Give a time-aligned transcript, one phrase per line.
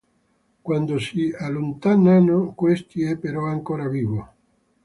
[0.63, 4.33] Quando si allontanano, questi è però ancora vivo.